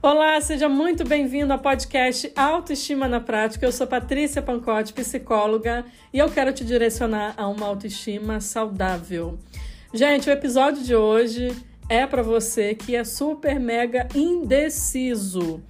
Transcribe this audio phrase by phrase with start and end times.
[0.00, 3.66] Olá, seja muito bem-vindo ao podcast Autoestima na Prática.
[3.66, 9.36] Eu sou Patrícia Pancotti, psicóloga, e eu quero te direcionar a uma autoestima saudável.
[9.92, 11.50] Gente, o episódio de hoje
[11.88, 15.60] é para você que é super mega indeciso,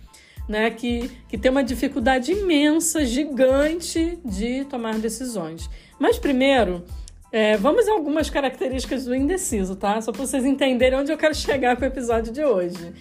[0.46, 0.70] né?
[0.72, 5.70] Que, que tem uma dificuldade imensa, gigante de tomar decisões.
[5.98, 6.84] Mas primeiro,
[7.32, 9.98] é, vamos a algumas características do indeciso, tá?
[10.02, 12.92] Só para vocês entenderem onde eu quero chegar com o episódio de hoje.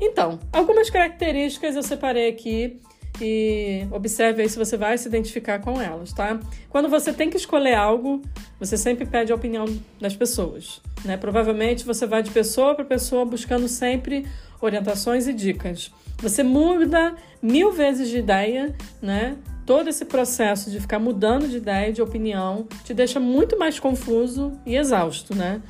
[0.00, 2.80] Então, algumas características eu separei aqui
[3.20, 6.38] e observe aí se você vai se identificar com elas, tá?
[6.68, 8.20] Quando você tem que escolher algo,
[8.60, 9.64] você sempre pede a opinião
[10.00, 11.16] das pessoas, né?
[11.16, 14.26] Provavelmente você vai de pessoa para pessoa buscando sempre
[14.60, 15.90] orientações e dicas.
[16.18, 19.36] Você muda mil vezes de ideia, né?
[19.64, 24.52] Todo esse processo de ficar mudando de ideia, de opinião, te deixa muito mais confuso
[24.64, 25.60] e exausto, né?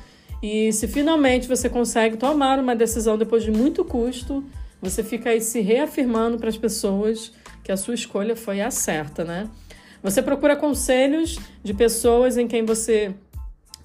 [0.41, 4.43] E se finalmente você consegue tomar uma decisão depois de muito custo,
[4.81, 9.23] você fica aí se reafirmando para as pessoas que a sua escolha foi a certa,
[9.23, 9.49] né?
[10.01, 13.13] Você procura conselhos de pessoas em quem você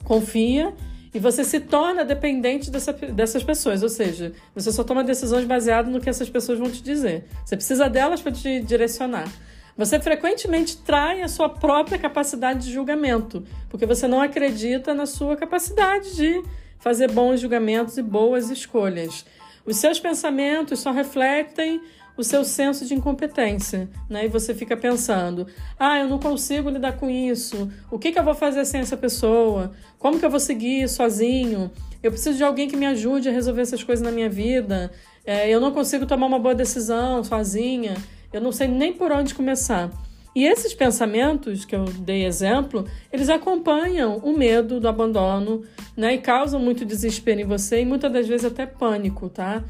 [0.04, 0.72] confia
[1.14, 5.92] e você se torna dependente dessa, dessas pessoas, ou seja, você só toma decisões baseadas
[5.92, 7.24] no que essas pessoas vão te dizer.
[7.44, 9.30] Você precisa delas para te direcionar.
[9.76, 15.36] Você frequentemente trai a sua própria capacidade de julgamento, porque você não acredita na sua
[15.36, 16.42] capacidade de
[16.78, 19.24] fazer bons julgamentos e boas escolhas.
[19.64, 21.80] Os seus pensamentos só refletem
[22.16, 24.26] o seu senso de incompetência, né?
[24.26, 25.46] E você fica pensando:
[25.78, 27.70] ah, eu não consigo lidar com isso.
[27.90, 29.72] O que, que eu vou fazer sem essa pessoa?
[29.98, 31.70] Como que eu vou seguir sozinho?
[32.02, 34.92] Eu preciso de alguém que me ajude a resolver essas coisas na minha vida.
[35.24, 37.94] É, eu não consigo tomar uma boa decisão sozinha
[38.32, 39.90] eu não sei nem por onde começar.
[40.34, 45.62] E esses pensamentos que eu dei exemplo, eles acompanham o medo do abandono,
[45.94, 46.14] né?
[46.14, 49.62] E causam muito desespero em você e muitas das vezes até pânico, tá?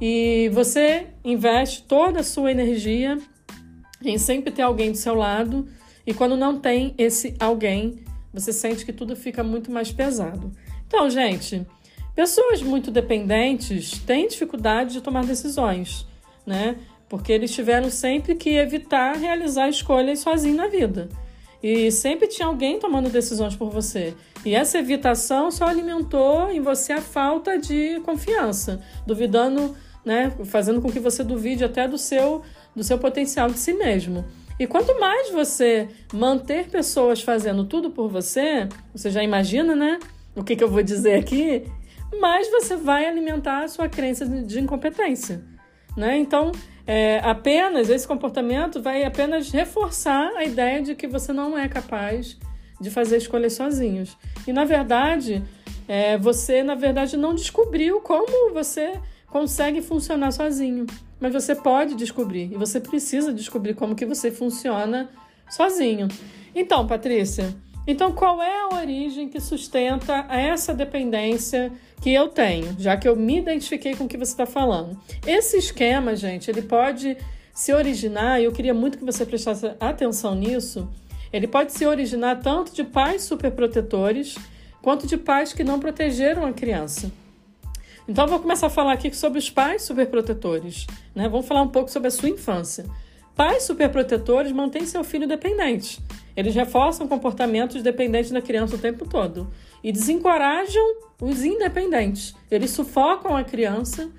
[0.00, 3.18] E você investe toda a sua energia
[4.04, 5.68] em sempre ter alguém do seu lado,
[6.06, 8.02] e quando não tem esse alguém,
[8.32, 10.50] você sente que tudo fica muito mais pesado.
[10.86, 11.66] Então, gente,
[12.14, 16.06] pessoas muito dependentes têm dificuldade de tomar decisões,
[16.46, 16.76] né?
[17.10, 21.08] Porque eles tiveram sempre que evitar realizar escolhas sozinho na vida.
[21.60, 24.14] E sempre tinha alguém tomando decisões por você.
[24.46, 30.90] E essa evitação só alimentou em você a falta de confiança, duvidando, né, fazendo com
[30.90, 32.42] que você duvide até do seu
[32.74, 34.24] do seu potencial de si mesmo.
[34.58, 39.98] E quanto mais você manter pessoas fazendo tudo por você, você já imagina, né?
[40.36, 41.64] O que, que eu vou dizer aqui?
[42.20, 45.42] Mais você vai alimentar a sua crença de incompetência.
[45.96, 46.16] Né?
[46.18, 46.52] Então,
[46.92, 52.36] é, apenas esse comportamento vai apenas reforçar a ideia de que você não é capaz
[52.80, 54.18] de fazer escolhas sozinhos.
[54.44, 55.40] E na verdade,
[55.86, 58.94] é, você na verdade não descobriu como você
[59.28, 60.84] consegue funcionar sozinho.
[61.20, 65.10] Mas você pode descobrir e você precisa descobrir como que você funciona
[65.48, 66.08] sozinho.
[66.52, 67.54] Então, Patrícia,
[67.86, 73.16] então, qual é a origem que sustenta essa dependência que eu tenho, já que eu
[73.16, 74.98] me identifiquei com o que você está falando?
[75.26, 77.16] Esse esquema, gente, ele pode
[77.52, 80.88] se originar, e eu queria muito que você prestasse atenção nisso,
[81.32, 84.36] ele pode se originar tanto de pais superprotetores
[84.82, 87.10] quanto de pais que não protegeram a criança.
[88.08, 90.86] Então, vou começar a falar aqui sobre os pais superprotetores.
[91.14, 91.28] Né?
[91.28, 92.84] Vamos falar um pouco sobre a sua infância.
[93.36, 96.00] Pais superprotetores mantêm seu filho dependente.
[96.40, 99.50] Eles reforçam comportamentos dependentes da criança o tempo todo
[99.84, 102.34] e desencorajam os independentes.
[102.50, 104.10] Eles sufocam a criança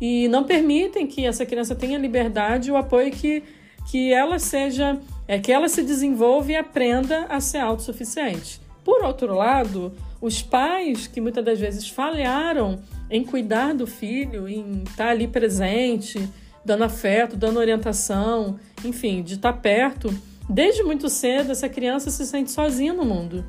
[0.00, 3.42] e não permitem que essa criança tenha liberdade e o apoio que,
[3.90, 8.62] que ela seja, é, que ela se desenvolva e aprenda a ser autossuficiente.
[8.82, 9.92] Por outro lado,
[10.22, 12.78] os pais que muitas das vezes falharam
[13.10, 16.26] em cuidar do filho, em estar ali presente,
[16.64, 20.08] dando afeto, dando orientação, enfim, de estar perto,
[20.48, 23.44] Desde muito cedo, essa criança se sente sozinha no mundo.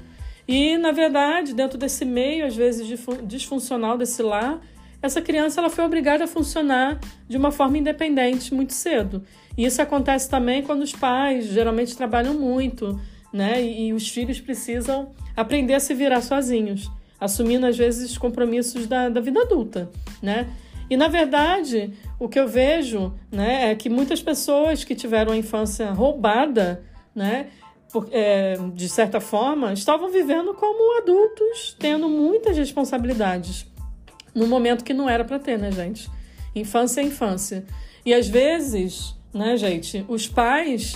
[0.48, 2.88] E, na verdade, dentro desse meio, às vezes
[3.24, 4.60] disfuncional desse lar,
[5.02, 9.24] essa criança ela foi obrigada a funcionar de uma forma independente muito cedo.
[9.58, 13.00] E isso acontece também quando os pais geralmente trabalham muito,
[13.32, 13.62] né?
[13.62, 19.08] E, e os filhos precisam aprender a se virar sozinhos, assumindo às vezes compromissos da,
[19.08, 19.90] da vida adulta,
[20.22, 20.50] né?
[20.90, 25.38] E na verdade, o que eu vejo, né, é que muitas pessoas que tiveram a
[25.38, 26.84] infância roubada
[27.20, 27.48] né?
[27.92, 33.66] Por, é, de certa forma, estavam vivendo como adultos, tendo muitas responsabilidades,
[34.34, 36.10] no momento que não era para ter, né, gente?
[36.56, 37.66] Infância é infância.
[38.06, 40.96] E às vezes, né, gente, os pais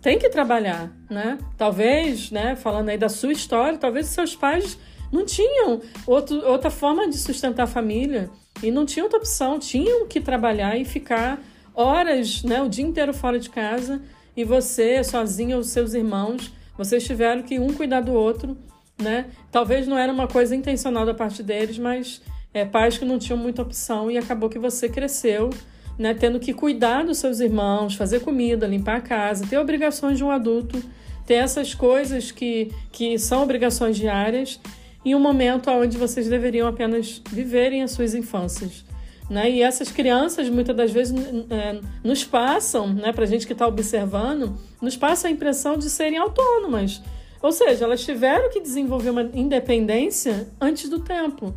[0.00, 1.38] têm que trabalhar, né?
[1.58, 4.78] Talvez, né, falando aí da sua história, talvez seus pais
[5.12, 8.30] não tinham outro, outra forma de sustentar a família
[8.62, 11.38] e não tinha outra opção, tinham que trabalhar e ficar
[11.74, 14.00] horas, né, o dia inteiro fora de casa
[14.38, 18.56] e você, sozinha, os seus irmãos, vocês tiveram que um cuidar do outro,
[18.96, 19.26] né?
[19.50, 22.22] Talvez não era uma coisa intencional da parte deles, mas
[22.54, 25.50] é, pais que não tinham muita opção e acabou que você cresceu,
[25.98, 30.22] né, tendo que cuidar dos seus irmãos, fazer comida, limpar a casa, ter obrigações de
[30.22, 30.80] um adulto,
[31.26, 34.60] ter essas coisas que, que são obrigações diárias
[35.04, 38.84] em um momento onde vocês deveriam apenas viverem as suas infâncias.
[39.28, 39.50] Né?
[39.50, 41.14] E essas crianças, muitas das vezes,
[41.50, 45.90] é, nos passam, né, para a gente que está observando, nos passa a impressão de
[45.90, 47.02] serem autônomas.
[47.42, 51.54] Ou seja, elas tiveram que desenvolver uma independência antes do tempo,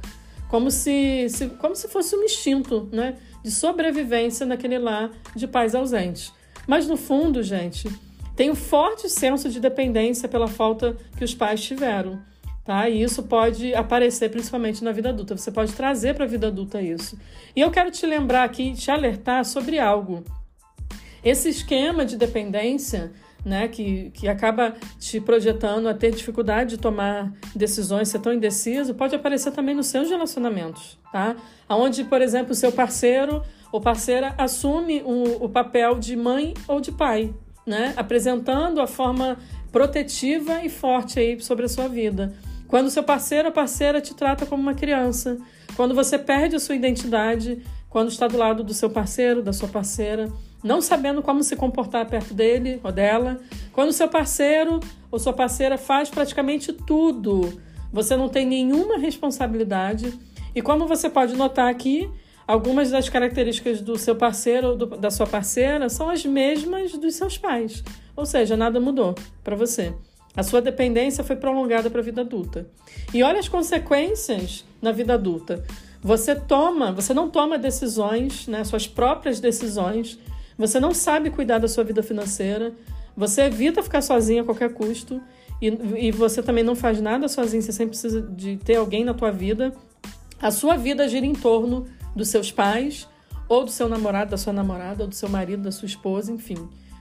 [0.49, 5.73] como se, se, como se fosse um instinto né, de sobrevivência naquele lar de pais
[5.73, 6.33] ausentes.
[6.67, 7.89] Mas no fundo, gente,
[8.35, 12.21] tem um forte senso de dependência pela falta que os pais tiveram.
[12.63, 12.87] Tá?
[12.87, 15.35] E isso pode aparecer principalmente na vida adulta.
[15.35, 17.17] Você pode trazer para a vida adulta isso.
[17.55, 20.23] E eu quero te lembrar aqui, te alertar sobre algo.
[21.23, 23.11] Esse esquema de dependência,
[23.43, 28.93] né, que, que acaba te projetando a ter dificuldade de tomar decisões, ser tão indeciso,
[28.93, 31.35] pode aparecer também nos seus relacionamentos, tá?
[31.69, 36.79] Onde, por exemplo, o seu parceiro ou parceira assume o, o papel de mãe ou
[36.79, 37.33] de pai,
[37.65, 37.93] né?
[37.97, 39.37] Apresentando a forma
[39.71, 42.33] protetiva e forte aí sobre a sua vida.
[42.71, 45.37] Quando seu parceiro ou parceira te trata como uma criança,
[45.75, 49.67] quando você perde a sua identidade, quando está do lado do seu parceiro, da sua
[49.67, 50.31] parceira,
[50.63, 53.41] não sabendo como se comportar perto dele ou dela,
[53.73, 54.79] quando seu parceiro
[55.11, 60.17] ou sua parceira faz praticamente tudo, você não tem nenhuma responsabilidade.
[60.55, 62.09] E como você pode notar aqui,
[62.47, 67.15] algumas das características do seu parceiro ou do, da sua parceira são as mesmas dos
[67.15, 67.83] seus pais.
[68.15, 69.13] Ou seja, nada mudou
[69.43, 69.93] para você.
[70.35, 72.65] A sua dependência foi prolongada para a vida adulta.
[73.13, 75.63] E olha as consequências na vida adulta.
[76.01, 80.17] Você toma, você não toma decisões, né, suas próprias decisões.
[80.57, 82.73] Você não sabe cuidar da sua vida financeira.
[83.15, 85.21] Você evita ficar sozinha a qualquer custo.
[85.61, 85.67] E,
[86.07, 87.61] e você também não faz nada sozinho.
[87.61, 89.73] Você sempre precisa de ter alguém na tua vida.
[90.41, 91.85] A sua vida gira em torno
[92.15, 93.07] dos seus pais,
[93.47, 96.57] ou do seu namorado, da sua namorada, ou do seu marido, da sua esposa, enfim,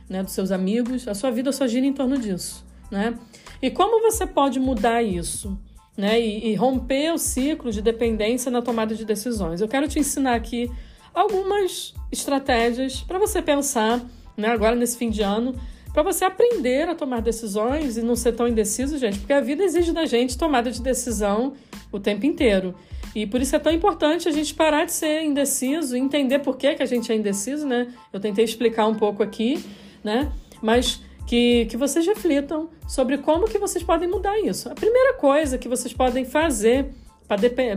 [0.09, 1.09] né, dos seus amigos.
[1.09, 3.19] A sua vida só gira em torno disso né?
[3.63, 5.59] E como você pode mudar isso?
[5.97, 9.61] Né, e, e romper o ciclo de dependência na tomada de decisões.
[9.61, 10.71] Eu quero te ensinar aqui
[11.13, 14.01] algumas estratégias para você pensar,
[14.35, 15.55] né, agora nesse fim de ano,
[15.93, 19.63] para você aprender a tomar decisões e não ser tão indeciso, gente, porque a vida
[19.63, 21.55] exige da gente tomada de decisão
[21.93, 22.75] o tempo inteiro.
[23.15, 26.75] E por isso é tão importante a gente parar de ser indeciso, entender por que,
[26.77, 27.93] que a gente é indeciso, né?
[28.13, 29.63] Eu tentei explicar um pouco aqui,
[30.05, 30.33] né?
[30.63, 34.69] Mas que, que vocês reflitam sobre como que vocês podem mudar isso.
[34.69, 36.93] A primeira coisa que vocês podem fazer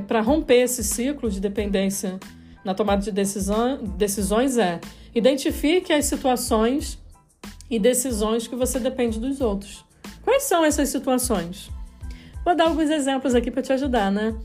[0.08, 2.20] para romper esse ciclo de dependência
[2.66, 4.82] na tomada de decisões é
[5.14, 6.98] identifique as situações
[7.70, 9.86] e decisões que você depende dos outros.
[10.24, 11.70] Quais são essas situações?
[12.44, 14.36] Vou dar alguns exemplos aqui para te ajudar, né?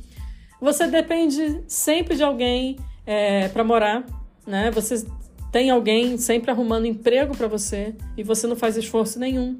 [0.60, 2.76] Você depende sempre de alguém
[3.06, 4.04] é, para morar,
[4.46, 4.70] né?
[4.70, 5.06] Você
[5.50, 9.58] tem alguém sempre arrumando emprego para você e você não faz esforço nenhum.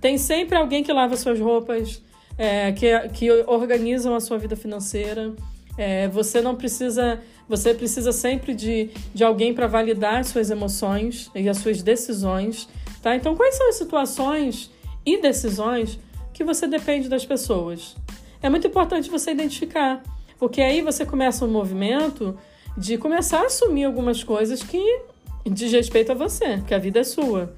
[0.00, 2.02] Tem sempre alguém que lava suas roupas,
[2.38, 5.34] é, que, que organizam a sua vida financeira.
[5.76, 11.30] É, você não precisa, você precisa sempre de, de alguém para validar as suas emoções
[11.34, 12.68] e as suas decisões,
[13.02, 13.14] tá?
[13.14, 14.70] Então, quais são as situações
[15.04, 15.98] e decisões
[16.32, 17.94] que você depende das pessoas?
[18.42, 20.02] É muito importante você identificar,
[20.38, 22.38] porque aí você começa um movimento
[22.76, 25.00] de começar a assumir algumas coisas que
[25.50, 27.54] diz respeito a você, que a vida é sua.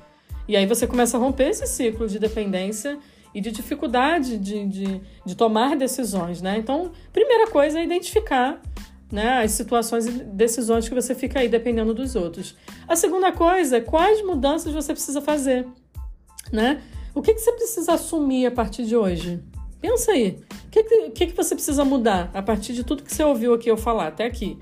[0.47, 2.99] E aí você começa a romper esse ciclo de dependência
[3.35, 6.57] e de dificuldade de, de, de tomar decisões, né?
[6.59, 8.61] Então, primeira coisa é identificar
[9.11, 12.57] né, as situações e decisões que você fica aí dependendo dos outros.
[12.87, 15.67] A segunda coisa é quais mudanças você precisa fazer,
[16.53, 16.83] né?
[17.15, 19.43] O que, que você precisa assumir a partir de hoje?
[19.81, 20.39] Pensa aí.
[20.67, 23.71] O que, que, que você precisa mudar a partir de tudo que você ouviu aqui
[23.71, 24.59] eu falar até aqui?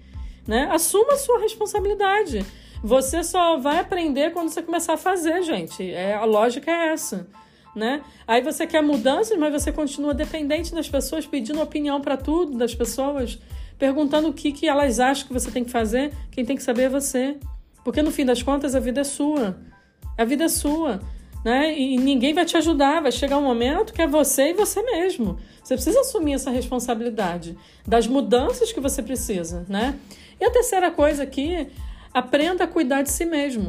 [0.47, 0.69] Né?
[0.71, 2.47] Assuma a sua responsabilidade.
[2.87, 5.93] Você só vai aprender quando você começar a fazer, gente.
[5.93, 7.27] É, a lógica é essa.
[7.75, 8.01] Né?
[8.29, 12.77] Aí você quer mudanças, mas você continua dependente das pessoas, pedindo opinião para tudo das
[12.77, 13.41] pessoas,
[13.77, 16.13] perguntando o que, que elas acham que você tem que fazer.
[16.31, 17.37] Quem tem que saber é você.
[17.83, 19.59] Porque no fim das contas a vida é sua.
[20.17, 21.01] A vida é sua.
[21.45, 21.77] Né?
[21.77, 23.03] E ninguém vai te ajudar.
[23.03, 25.41] Vai chegar um momento que é você e você mesmo.
[25.61, 29.67] Você precisa assumir essa responsabilidade das mudanças que você precisa.
[29.69, 29.99] Né?
[30.41, 31.67] E a terceira coisa aqui
[32.17, 33.69] Aprenda a cuidar de si mesmo.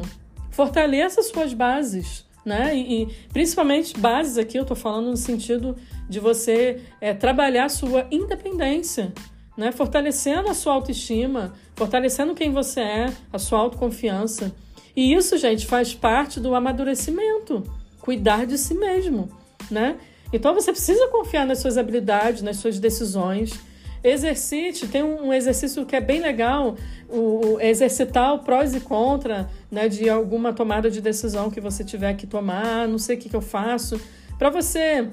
[0.50, 2.24] Fortaleça suas bases.
[2.46, 2.74] né?
[2.74, 5.76] E, e principalmente bases aqui, eu estou falando no sentido
[6.08, 9.12] de você é, trabalhar sua independência,
[9.54, 9.70] né?
[9.70, 14.54] Fortalecendo a sua autoestima, fortalecendo quem você é, a sua autoconfiança.
[14.96, 17.62] E isso, gente, faz parte do amadurecimento,
[18.00, 19.28] cuidar de si mesmo,
[19.70, 19.98] né?
[20.32, 23.60] Então você precisa confiar nas suas habilidades, nas suas decisões.
[24.02, 26.76] Exercite, tem um exercício que é bem legal,
[27.08, 31.82] o, o exercitar o prós e contra né, de alguma tomada de decisão que você
[31.84, 34.00] tiver que tomar, não sei o que, que eu faço,
[34.38, 35.08] para você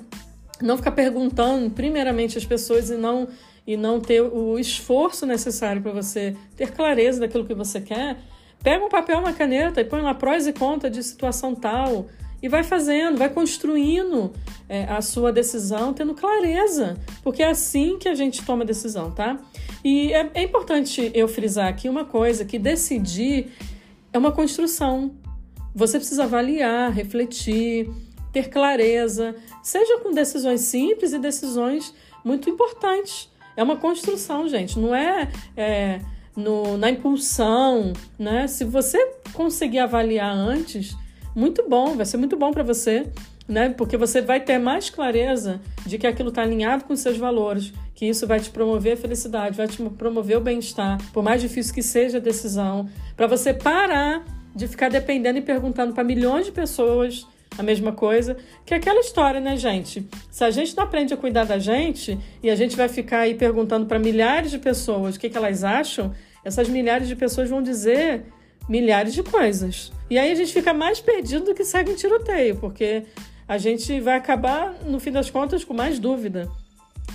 [0.62, 3.28] não ficar perguntando primeiramente as pessoas e não
[3.68, 8.18] e não ter o esforço necessário para você ter clareza daquilo que você quer,
[8.62, 12.06] pega um papel, uma caneta e põe lá prós e contras de situação tal
[12.46, 14.32] e vai fazendo, vai construindo
[14.70, 19.40] é, a sua decisão, tendo clareza, porque é assim que a gente toma decisão, tá?
[19.84, 23.52] E é, é importante eu frisar aqui uma coisa: que decidir
[24.14, 25.16] é uma construção.
[25.74, 27.90] Você precisa avaliar, refletir,
[28.32, 33.28] ter clareza, seja com decisões simples e decisões muito importantes.
[33.58, 36.00] É uma construção, gente, não é, é
[36.36, 38.46] no, na impulsão, né?
[38.46, 40.96] Se você conseguir avaliar antes,
[41.36, 43.06] muito bom, vai ser muito bom para você,
[43.48, 43.70] né?
[43.70, 48.06] Porque você vai ter mais clareza de que aquilo está alinhado com seus valores, que
[48.06, 51.84] isso vai te promover a felicidade, vai te promover o bem-estar, por mais difícil que
[51.84, 54.24] seja a decisão, para você parar
[54.56, 57.28] de ficar dependendo e perguntando para milhões de pessoas
[57.58, 60.08] a mesma coisa, que é aquela história, né, gente?
[60.30, 63.36] Se a gente não aprende a cuidar da gente e a gente vai ficar aí
[63.36, 66.14] perguntando para milhares de pessoas o que, que elas acham,
[66.44, 68.26] essas milhares de pessoas vão dizer
[68.68, 69.92] milhares de coisas.
[70.10, 73.04] E aí a gente fica mais perdido do que segue em tiroteio, porque
[73.48, 76.50] a gente vai acabar, no fim das contas, com mais dúvida.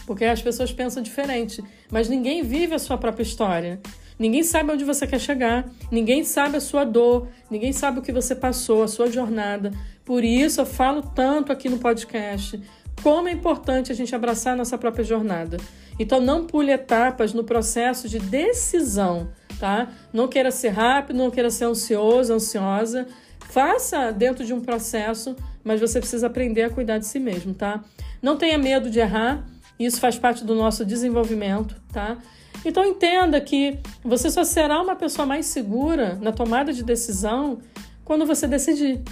[0.07, 3.81] Porque as pessoas pensam diferente, mas ninguém vive a sua própria história.
[4.19, 8.13] Ninguém sabe onde você quer chegar, ninguém sabe a sua dor, ninguém sabe o que
[8.13, 9.73] você passou, a sua jornada.
[10.05, 12.61] Por isso eu falo tanto aqui no podcast
[13.03, 15.57] como é importante a gente abraçar a nossa própria jornada.
[16.01, 19.29] Então não pule etapas no processo de decisão,
[19.59, 19.87] tá?
[20.11, 23.07] Não queira ser rápido, não queira ser ansioso, ansiosa.
[23.51, 27.85] Faça dentro de um processo, mas você precisa aprender a cuidar de si mesmo, tá?
[28.23, 29.45] Não tenha medo de errar,
[29.79, 32.17] isso faz parte do nosso desenvolvimento, tá?
[32.65, 37.59] Então entenda que você só será uma pessoa mais segura na tomada de decisão
[38.07, 39.03] quando você decidir.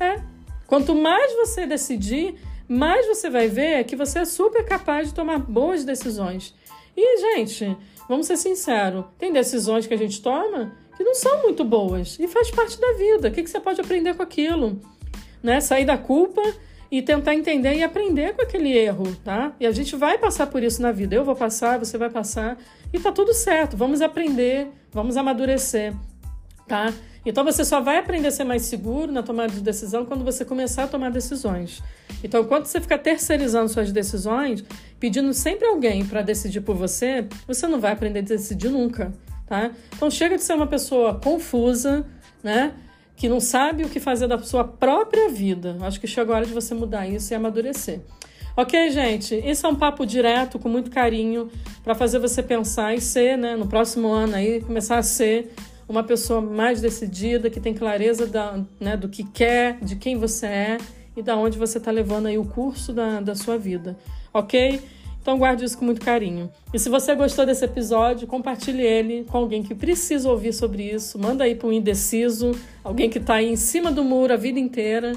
[0.00, 0.20] É.
[0.66, 2.34] Quanto mais você decidir,
[2.72, 6.54] mais você vai ver que você é super capaz de tomar boas decisões.
[6.96, 7.76] E, gente,
[8.08, 12.28] vamos ser sinceros, tem decisões que a gente toma que não são muito boas e
[12.28, 13.28] faz parte da vida.
[13.28, 14.80] O que, que você pode aprender com aquilo?
[15.42, 15.60] Né?
[15.60, 16.42] Sair da culpa
[16.90, 19.54] e tentar entender e aprender com aquele erro, tá?
[19.58, 21.14] E a gente vai passar por isso na vida.
[21.14, 22.58] Eu vou passar, você vai passar
[22.92, 23.76] e tá tudo certo.
[23.76, 25.94] Vamos aprender, vamos amadurecer,
[26.68, 26.92] tá?
[27.24, 30.44] Então você só vai aprender a ser mais seguro na tomada de decisão quando você
[30.44, 31.82] começar a tomar decisões.
[32.24, 34.64] Então, quando você ficar terceirizando suas decisões,
[34.98, 39.12] pedindo sempre alguém para decidir por você, você não vai aprender a decidir nunca,
[39.46, 39.70] tá?
[39.94, 42.06] Então chega de ser uma pessoa confusa,
[42.42, 42.74] né?
[43.22, 45.76] que não sabe o que fazer da sua própria vida.
[45.82, 48.00] Acho que chegou a hora de você mudar isso e amadurecer.
[48.56, 49.34] Ok, gente?
[49.34, 51.50] Esse é um papo direto, com muito carinho,
[51.84, 55.54] para fazer você pensar e ser, né, no próximo ano aí, começar a ser
[55.88, 60.46] uma pessoa mais decidida, que tem clareza da, né, do que quer, de quem você
[60.46, 60.78] é
[61.16, 63.96] e da onde você está levando aí o curso da, da sua vida.
[64.32, 64.80] Ok?
[65.22, 66.50] Então guarde isso com muito carinho.
[66.74, 71.16] E se você gostou desse episódio, compartilhe ele com alguém que precisa ouvir sobre isso.
[71.16, 74.58] Manda aí para um indeciso, alguém que está aí em cima do muro a vida
[74.58, 75.12] inteira.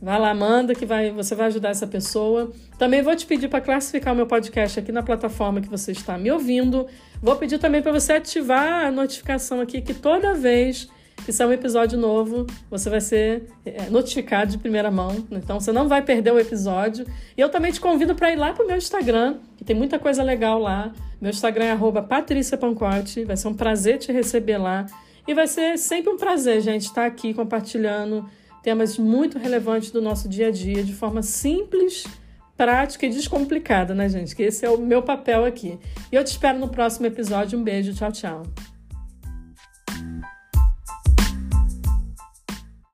[0.00, 2.50] Vai lá, manda que vai, você vai ajudar essa pessoa.
[2.78, 6.16] Também vou te pedir para classificar o meu podcast aqui na plataforma que você está
[6.16, 6.86] me ouvindo.
[7.22, 10.88] Vou pedir também para você ativar a notificação aqui que toda vez
[11.24, 15.24] que sair um episódio novo, você vai ser é, notificado de primeira mão.
[15.30, 17.06] Então você não vai perder o episódio.
[17.36, 20.00] E eu também te convido para ir lá para o meu Instagram, que tem muita
[20.00, 20.92] coisa legal lá.
[21.20, 23.24] Meu Instagram é patriciapancote.
[23.24, 24.86] Vai ser um prazer te receber lá.
[25.26, 28.28] E vai ser sempre um prazer, gente, estar aqui compartilhando
[28.64, 32.04] temas muito relevantes do nosso dia a dia de forma simples,
[32.62, 34.36] prática e descomplicada, né, gente?
[34.36, 35.80] Que esse é o meu papel aqui.
[36.12, 37.58] E eu te espero no próximo episódio.
[37.58, 38.71] Um beijo, tchau, tchau.